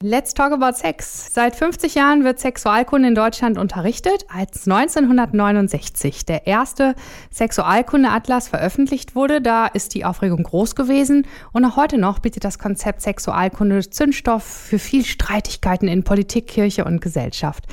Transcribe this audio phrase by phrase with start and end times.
[0.00, 1.34] Let's talk about sex.
[1.34, 4.26] Seit 50 Jahren wird Sexualkunde in Deutschland unterrichtet.
[4.28, 6.94] Als 1969 der erste
[7.32, 11.26] Sexualkunde-Atlas veröffentlicht wurde, da ist die Aufregung groß gewesen.
[11.52, 16.84] Und auch heute noch bietet das Konzept Sexualkunde Zündstoff für viel Streitigkeiten in Politik, Kirche
[16.84, 17.64] und Gesellschaft.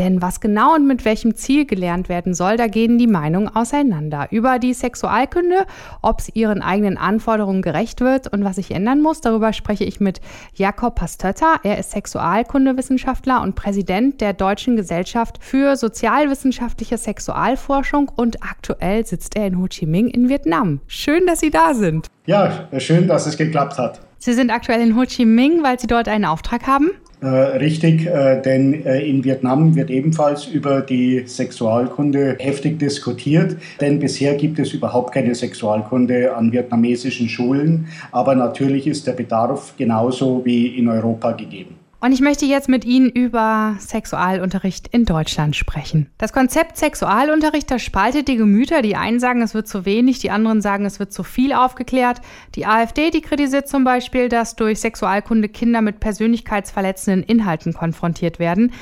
[0.00, 4.26] Denn was genau und mit welchem Ziel gelernt werden soll, da gehen die Meinungen auseinander.
[4.32, 5.64] Über die Sexualkunde,
[6.02, 10.00] ob es ihren eigenen Anforderungen gerecht wird und was sich ändern muss, darüber spreche ich
[10.00, 10.20] mit
[10.54, 11.60] Jakob Pastötter.
[11.68, 19.48] Er ist Sexualkundewissenschaftler und Präsident der Deutschen Gesellschaft für sozialwissenschaftliche Sexualforschung und aktuell sitzt er
[19.48, 20.80] in Ho Chi Minh in Vietnam.
[20.86, 22.06] Schön, dass Sie da sind.
[22.24, 24.00] Ja, schön, dass es geklappt hat.
[24.16, 26.90] Sie sind aktuell in Ho Chi Minh, weil Sie dort einen Auftrag haben?
[27.20, 33.98] Äh, richtig, äh, denn äh, in Vietnam wird ebenfalls über die Sexualkunde heftig diskutiert, denn
[33.98, 40.44] bisher gibt es überhaupt keine Sexualkunde an vietnamesischen Schulen, aber natürlich ist der Bedarf genauso
[40.44, 41.74] wie in Europa gegeben.
[42.00, 46.08] Und ich möchte jetzt mit Ihnen über Sexualunterricht in Deutschland sprechen.
[46.16, 48.82] Das Konzept Sexualunterricht, das spaltet die Gemüter.
[48.82, 52.20] Die einen sagen, es wird zu wenig, die anderen sagen, es wird zu viel aufgeklärt.
[52.54, 58.72] Die AfD, die kritisiert zum Beispiel, dass durch Sexualkunde Kinder mit persönlichkeitsverletzenden Inhalten konfrontiert werden,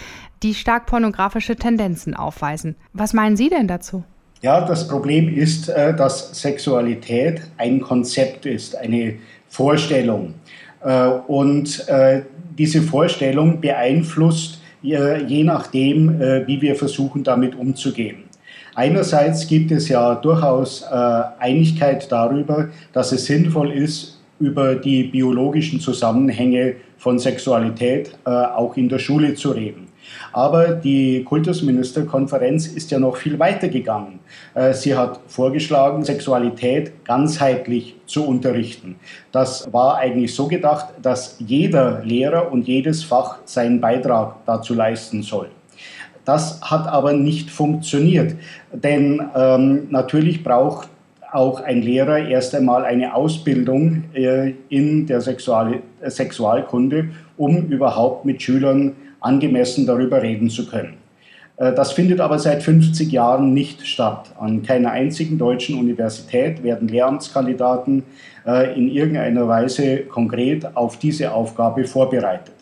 [0.42, 2.76] die stark pornografische Tendenzen aufweisen.
[2.92, 4.04] Was meinen Sie denn dazu?
[4.42, 9.14] Ja, das Problem ist, äh, dass Sexualität ein Konzept ist, eine
[9.48, 10.34] Vorstellung.
[10.84, 12.22] Äh, und äh,
[12.58, 18.24] diese Vorstellung beeinflusst je nachdem, äh, wie wir versuchen, damit umzugehen.
[18.74, 20.84] Einerseits gibt es ja durchaus
[21.38, 28.98] Einigkeit darüber, dass es sinnvoll ist, über die biologischen Zusammenhänge von Sexualität auch in der
[28.98, 29.86] Schule zu reden.
[30.32, 34.20] Aber die Kultusministerkonferenz ist ja noch viel weiter gegangen.
[34.54, 38.96] Äh, sie hat vorgeschlagen, Sexualität ganzheitlich zu unterrichten.
[39.32, 45.22] Das war eigentlich so gedacht, dass jeder Lehrer und jedes Fach seinen Beitrag dazu leisten
[45.22, 45.48] soll.
[46.24, 48.34] Das hat aber nicht funktioniert,
[48.72, 50.88] denn ähm, natürlich braucht
[51.32, 58.42] auch ein Lehrer erst einmal eine Ausbildung äh, in der Sexual Sexualkunde, um überhaupt mit
[58.42, 60.94] Schülern angemessen darüber reden zu können.
[61.56, 64.30] Äh, das findet aber seit 50 Jahren nicht statt.
[64.38, 68.02] An keiner einzigen deutschen Universität werden Lehramtskandidaten
[68.46, 72.54] äh, in irgendeiner Weise konkret auf diese Aufgabe vorbereitet.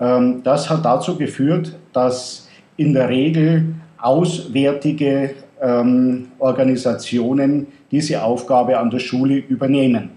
[0.00, 8.90] Ähm, das hat dazu geführt, dass in der Regel auswärtige ähm, Organisationen diese Aufgabe an
[8.90, 10.10] der Schule übernehmen.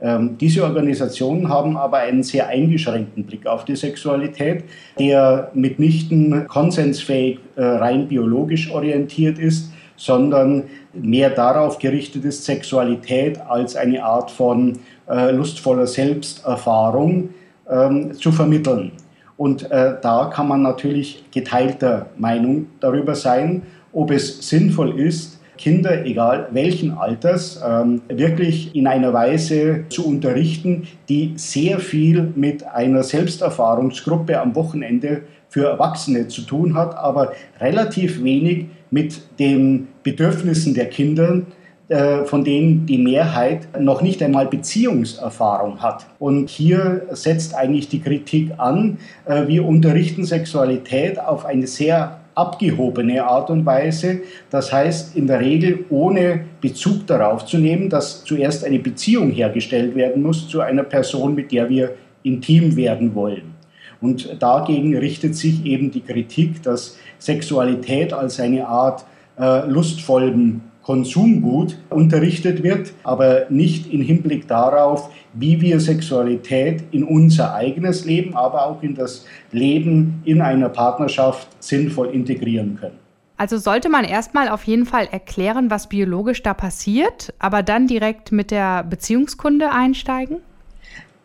[0.00, 4.64] Ähm, diese Organisationen haben aber einen sehr eingeschränkten Blick auf die Sexualität,
[4.98, 13.76] der mitnichten konsensfähig äh, rein biologisch orientiert ist, sondern mehr darauf gerichtet ist, Sexualität als
[13.76, 14.78] eine Art von
[15.08, 17.30] äh, lustvoller Selbsterfahrung
[17.70, 18.92] ähm, zu vermitteln.
[19.36, 23.62] Und äh, da kann man natürlich geteilter Meinung darüber sein,
[23.92, 30.88] ob es sinnvoll ist, Kinder, egal welchen Alters, ähm, wirklich in einer Weise zu unterrichten,
[31.08, 38.22] die sehr viel mit einer Selbsterfahrungsgruppe am Wochenende für Erwachsene zu tun hat, aber relativ
[38.24, 41.42] wenig mit den Bedürfnissen der Kinder,
[41.88, 46.06] äh, von denen die Mehrheit noch nicht einmal Beziehungserfahrung hat.
[46.18, 53.24] Und hier setzt eigentlich die Kritik an, äh, wir unterrichten Sexualität auf eine sehr abgehobene
[53.24, 54.20] Art und Weise.
[54.50, 59.94] Das heißt, in der Regel ohne Bezug darauf zu nehmen, dass zuerst eine Beziehung hergestellt
[59.94, 63.54] werden muss zu einer Person, mit der wir intim werden wollen.
[64.00, 69.04] Und dagegen richtet sich eben die Kritik, dass Sexualität als eine Art
[69.38, 77.54] äh, lustvollen Konsumgut unterrichtet wird, aber nicht im Hinblick darauf, wie wir Sexualität in unser
[77.54, 82.98] eigenes Leben, aber auch in das Leben in einer Partnerschaft sinnvoll integrieren können.
[83.36, 88.30] Also sollte man erstmal auf jeden Fall erklären, was biologisch da passiert, aber dann direkt
[88.30, 90.36] mit der Beziehungskunde einsteigen?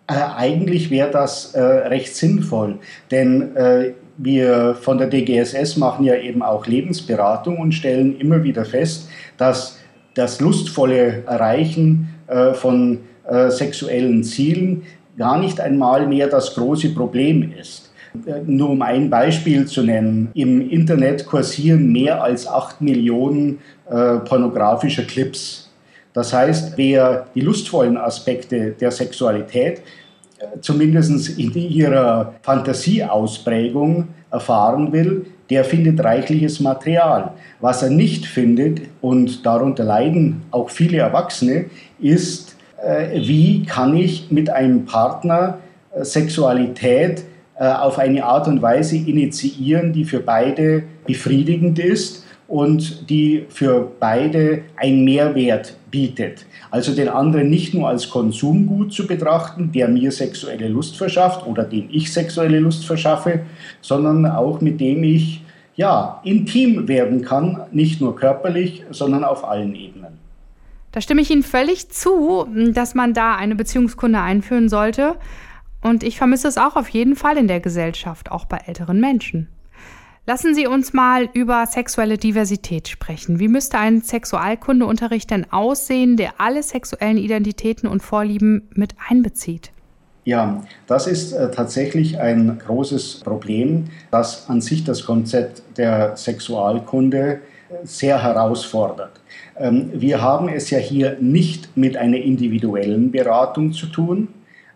[0.07, 2.79] Äh, eigentlich wäre das äh, recht sinnvoll,
[3.11, 8.65] denn äh, wir von der DGSS machen ja eben auch Lebensberatung und stellen immer wieder
[8.65, 9.79] fest, dass
[10.13, 14.83] das lustvolle Erreichen äh, von äh, sexuellen Zielen
[15.17, 17.91] gar nicht einmal mehr das große Problem ist.
[18.25, 23.59] Äh, nur um ein Beispiel zu nennen, im Internet kursieren mehr als acht Millionen
[24.25, 25.71] pornografischer Clips.
[26.13, 29.81] Das heißt, wer die lustvollen Aspekte der Sexualität
[30.61, 37.31] zumindest in ihrer Fantasieausprägung erfahren will, der findet reichliches Material.
[37.59, 41.65] Was er nicht findet, und darunter leiden auch viele Erwachsene,
[41.99, 45.59] ist äh, wie kann ich mit einem Partner
[45.93, 47.23] äh, Sexualität
[47.57, 53.91] äh, auf eine Art und Weise initiieren, die für beide befriedigend ist und die für
[53.99, 56.45] beide einen Mehrwert bietet.
[56.71, 61.63] Also den anderen nicht nur als Konsumgut zu betrachten, der mir sexuelle Lust verschafft oder
[61.63, 63.41] dem ich sexuelle Lust verschaffe,
[63.81, 65.41] sondern auch mit dem ich
[65.75, 70.17] ja, intim werden kann, nicht nur körperlich, sondern auf allen Ebenen.
[70.91, 75.15] Da stimme ich Ihnen völlig zu, dass man da eine Beziehungskunde einführen sollte.
[75.81, 79.47] Und ich vermisse es auch auf jeden Fall in der Gesellschaft, auch bei älteren Menschen.
[80.29, 83.39] Lassen Sie uns mal über sexuelle Diversität sprechen.
[83.39, 89.71] Wie müsste ein Sexualkundeunterricht denn aussehen, der alle sexuellen Identitäten und Vorlieben mit einbezieht?
[90.25, 97.39] Ja, das ist äh, tatsächlich ein großes Problem, das an sich das Konzept der Sexualkunde
[97.71, 99.19] äh, sehr herausfordert.
[99.57, 104.27] Ähm, wir haben es ja hier nicht mit einer individuellen Beratung zu tun,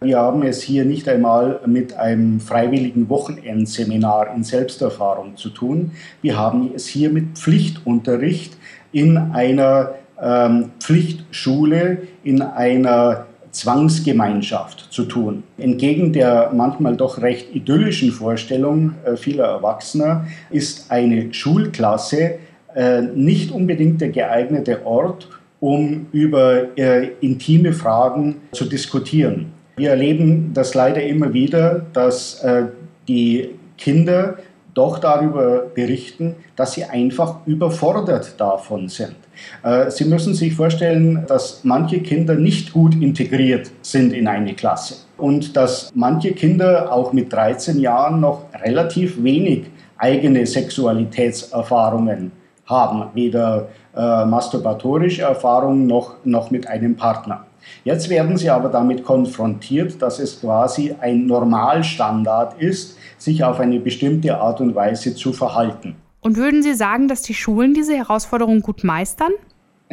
[0.04, 5.92] wir haben es hier nicht einmal mit einem freiwilligen Wochenendseminar in Selbsterfahrung zu tun.
[6.22, 8.58] Wir haben es hier mit Pflichtunterricht
[8.92, 15.44] in einer ähm, Pflichtschule, in einer Zwangsgemeinschaft zu tun.
[15.58, 22.40] Entgegen der manchmal doch recht idyllischen Vorstellung äh, vieler Erwachsener ist eine Schulklasse
[22.76, 25.30] äh, nicht unbedingt der geeignete Ort,
[25.60, 29.53] um über äh, intime Fragen zu diskutieren.
[29.75, 32.66] Wir erleben das leider immer wieder, dass äh,
[33.08, 34.38] die Kinder
[34.74, 39.16] doch darüber berichten, dass sie einfach überfordert davon sind.
[39.64, 44.96] Äh, sie müssen sich vorstellen, dass manche Kinder nicht gut integriert sind in eine Klasse
[45.18, 49.66] und dass manche Kinder auch mit 13 Jahren noch relativ wenig
[49.98, 52.31] eigene Sexualitätserfahrungen
[52.66, 57.46] haben, weder äh, masturbatorische Erfahrungen noch, noch mit einem Partner.
[57.83, 63.80] Jetzt werden sie aber damit konfrontiert, dass es quasi ein Normalstandard ist, sich auf eine
[63.80, 65.95] bestimmte Art und Weise zu verhalten.
[66.21, 69.33] Und würden Sie sagen, dass die Schulen diese Herausforderung gut meistern?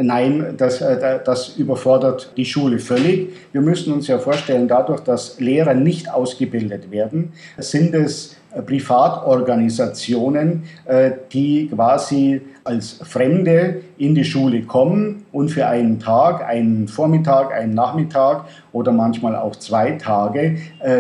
[0.02, 3.30] Nein, das, äh, das überfordert die Schule völlig.
[3.52, 10.62] Wir müssen uns ja vorstellen, dadurch, dass Lehrer nicht ausgebildet werden, sind es äh, Privatorganisationen,
[10.86, 17.52] äh, die quasi als Fremde in die Schule kommen und für einen Tag, einen Vormittag,
[17.52, 20.56] einen Nachmittag oder manchmal auch zwei Tage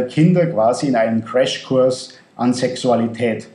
[0.08, 3.48] Kinder quasi in einen Crashkurs an Sexualität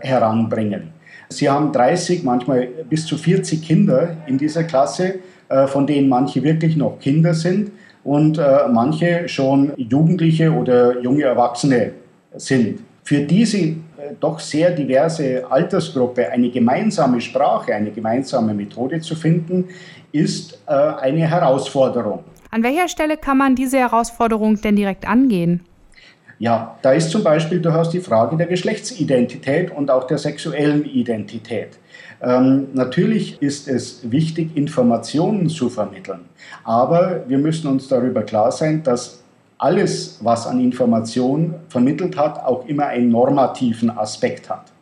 [0.00, 0.92] heranbringen.
[1.32, 6.42] Sie haben 30, manchmal bis zu 40 Kinder in dieser Klasse, äh, von denen manche
[6.42, 7.70] wirklich noch Kinder sind
[8.02, 11.92] und äh, manche schon Jugendliche oder junge Erwachsene
[12.34, 12.80] sind.
[13.04, 13.76] Für diese äh,
[14.18, 19.68] doch sehr diverse Altersgruppe eine gemeinsame Sprache, eine gemeinsame Methode zu finden,
[20.12, 22.24] ist eine Herausforderung.
[22.50, 25.60] An welcher Stelle kann man diese Herausforderung denn direkt angehen?
[26.40, 31.78] Ja, da ist zum Beispiel durchaus die Frage der Geschlechtsidentität und auch der sexuellen Identität.
[32.22, 36.20] Ähm, natürlich ist es wichtig, Informationen zu vermitteln,
[36.64, 39.22] aber wir müssen uns darüber klar sein, dass
[39.58, 44.72] alles, was an Information vermittelt hat, auch immer einen normativen Aspekt hat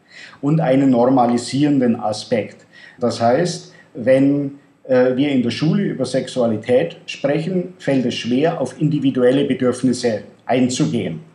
[0.40, 2.66] und einen normalisierenden Aspekt.
[3.00, 8.80] Das heißt, wenn äh, wir in der Schule über Sexualität sprechen, fällt es schwer, auf
[8.80, 11.27] individuelle Bedürfnisse einzugehen.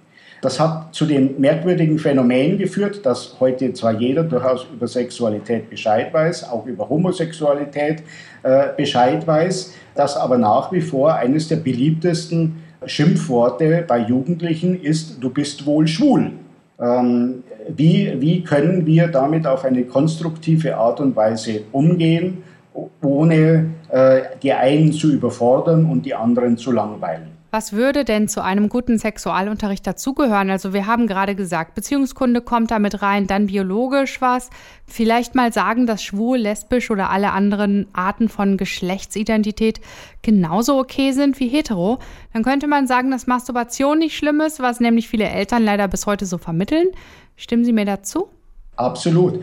[0.43, 6.13] Das hat zu dem merkwürdigen Phänomen geführt, dass heute zwar jeder durchaus über Sexualität Bescheid
[6.13, 8.03] weiß, auch über Homosexualität
[8.43, 15.23] äh, Bescheid weiß, dass aber nach wie vor eines der beliebtesten Schimpfworte bei Jugendlichen ist,
[15.23, 16.31] du bist wohl schwul.
[16.77, 22.43] Ähm, wie, wie können wir damit auf eine konstruktive Art und Weise umgehen,
[23.01, 27.32] ohne äh, die einen zu überfordern und die anderen zu langweilen?
[27.53, 30.49] Was würde denn zu einem guten Sexualunterricht dazugehören?
[30.49, 34.49] Also wir haben gerade gesagt, Beziehungskunde kommt da mit rein, dann biologisch was.
[34.87, 39.81] Vielleicht mal sagen, dass schwul, lesbisch oder alle anderen Arten von Geschlechtsidentität
[40.23, 41.99] genauso okay sind wie hetero.
[42.33, 46.07] Dann könnte man sagen, dass Masturbation nicht schlimm ist, was nämlich viele Eltern leider bis
[46.07, 46.87] heute so vermitteln.
[47.35, 48.29] Stimmen Sie mir dazu?
[48.77, 49.41] Absolut.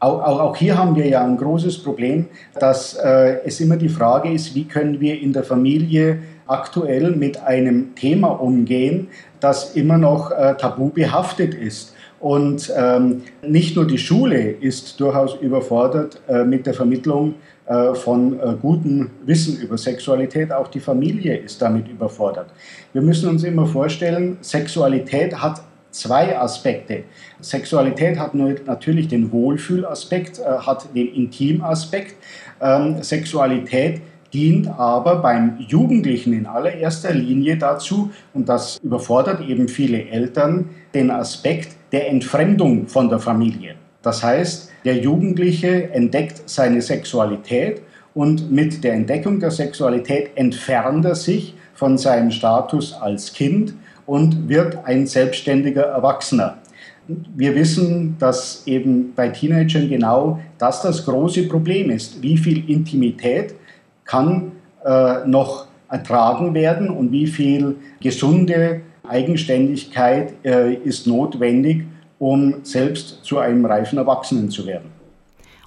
[0.00, 2.26] Auch, auch, auch, hier haben wir ja ein großes Problem,
[2.58, 7.42] dass äh, es immer die Frage ist, wie können wir in der Familie aktuell mit
[7.42, 9.08] einem Thema umgehen,
[9.40, 11.94] das immer noch äh, tabu behaftet ist.
[12.20, 17.34] Und ähm, nicht nur die Schule ist durchaus überfordert äh, mit der Vermittlung
[17.66, 22.48] äh, von äh, gutem Wissen über Sexualität, auch die Familie ist damit überfordert.
[22.92, 27.04] Wir müssen uns immer vorstellen, Sexualität hat zwei Aspekte.
[27.40, 32.16] Sexualität hat natürlich den Wohlfühlaspekt, äh, hat den Intimaspekt.
[32.60, 34.00] Ähm, Sexualität
[34.32, 41.10] dient aber beim Jugendlichen in allererster Linie dazu, und das überfordert eben viele Eltern, den
[41.10, 43.74] Aspekt der Entfremdung von der Familie.
[44.02, 47.82] Das heißt, der Jugendliche entdeckt seine Sexualität
[48.14, 53.74] und mit der Entdeckung der Sexualität entfernt er sich von seinem Status als Kind
[54.06, 56.58] und wird ein selbstständiger Erwachsener.
[57.36, 62.20] Wir wissen, dass eben bei Teenagern genau das das große Problem ist.
[62.22, 63.54] Wie viel Intimität
[64.08, 64.52] kann
[64.84, 71.84] äh, noch ertragen werden und wie viel gesunde Eigenständigkeit äh, ist notwendig,
[72.18, 74.90] um selbst zu einem reifen Erwachsenen zu werden.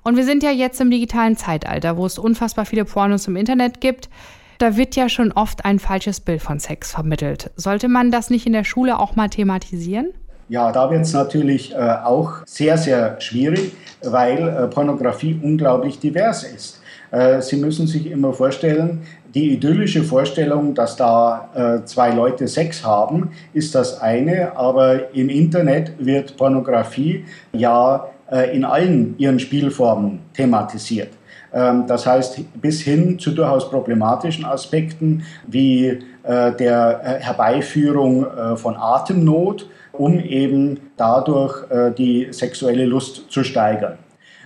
[0.04, 3.80] Und wir sind ja jetzt im digitalen Zeitalter, wo es unfassbar viele Pornos im Internet
[3.82, 4.10] gibt.
[4.58, 7.52] Da wird ja schon oft ein falsches Bild von Sex vermittelt.
[7.56, 10.10] Sollte man das nicht in der Schule auch mal thematisieren?
[10.50, 16.44] Ja, da wird es natürlich äh, auch sehr, sehr schwierig, weil äh, Pornografie unglaublich divers
[16.44, 16.81] ist.
[17.12, 19.02] Äh, Sie müssen sich immer vorstellen,
[19.34, 25.30] die idyllische Vorstellung, dass da äh, zwei Leute Sex haben, ist das eine, aber im
[25.30, 31.10] Internet wird Pornografie ja äh, in allen ihren Spielformen thematisiert.
[31.54, 40.20] Ähm, das heißt, bis hin zu durchaus problematischen Aspekten wie der Herbeiführung von Atemnot, um
[40.20, 41.66] eben dadurch
[41.98, 43.98] die sexuelle Lust zu steigern.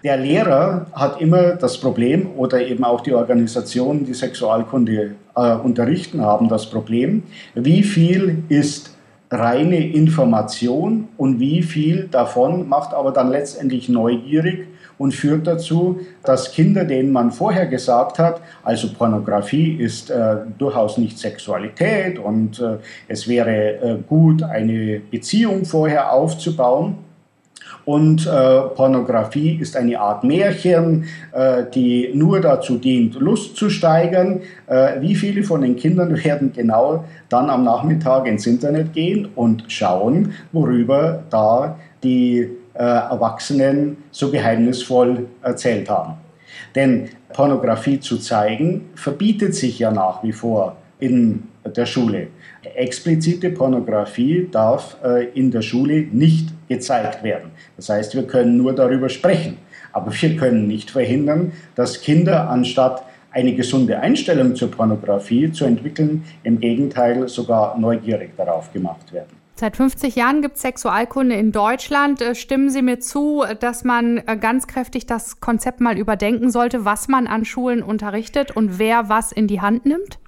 [0.05, 6.21] Der Lehrer hat immer das Problem oder eben auch die Organisationen, die Sexualkunde äh, unterrichten,
[6.21, 7.23] haben das Problem,
[7.55, 8.95] wie viel ist
[9.31, 14.67] reine Information und wie viel davon macht aber dann letztendlich neugierig
[14.99, 20.99] und führt dazu, dass Kinder, denen man vorher gesagt hat, also Pornografie ist äh, durchaus
[20.99, 26.99] nicht Sexualität und äh, es wäre äh, gut, eine Beziehung vorher aufzubauen,
[27.85, 34.41] und äh, Pornografie ist eine Art Märchen, äh, die nur dazu dient, Lust zu steigern.
[34.67, 39.65] Äh, wie viele von den Kindern werden genau dann am Nachmittag ins Internet gehen und
[39.67, 46.13] schauen, worüber da die äh, Erwachsenen so geheimnisvoll erzählt haben.
[46.73, 52.27] Denn Pornografie zu zeigen verbietet sich ja nach wie vor in der Schule.
[52.75, 57.51] Explizite Pornografie darf äh, in der Schule nicht gezeigt werden.
[57.75, 59.57] Das heißt, wir können nur darüber sprechen,
[59.91, 66.23] aber wir können nicht verhindern, dass Kinder anstatt eine gesunde Einstellung zur Pornografie zu entwickeln,
[66.43, 69.45] im Gegenteil sogar neugierig darauf gemacht werden.
[69.57, 72.21] Seit 50 Jahren gibt es Sexualkunde in Deutschland.
[72.21, 76.83] Äh, stimmen Sie mir zu, dass man äh, ganz kräftig das Konzept mal überdenken sollte,
[76.83, 80.19] was man an Schulen unterrichtet und wer was in die Hand nimmt?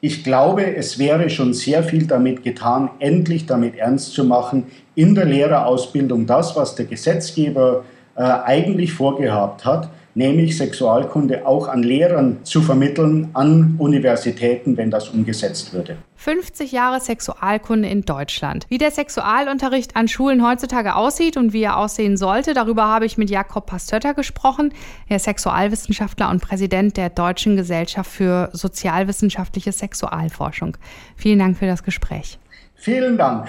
[0.00, 5.14] Ich glaube, es wäre schon sehr viel damit getan, endlich damit ernst zu machen, in
[5.14, 7.84] der Lehrerausbildung das, was der Gesetzgeber
[8.14, 15.10] äh, eigentlich vorgehabt hat, nämlich Sexualkunde auch an Lehrern zu vermitteln, an Universitäten, wenn das
[15.10, 15.98] umgesetzt würde.
[16.16, 18.64] 50 Jahre Sexualkunde in Deutschland.
[18.68, 23.18] Wie der Sexualunterricht an Schulen heutzutage aussieht und wie er aussehen sollte, darüber habe ich
[23.18, 24.72] mit Jakob Pastötter gesprochen.
[25.08, 30.78] Er ist Sexualwissenschaftler und Präsident der Deutschen Gesellschaft für sozialwissenschaftliche Sexualforschung.
[31.14, 32.38] Vielen Dank für das Gespräch.
[32.74, 33.48] Vielen Dank.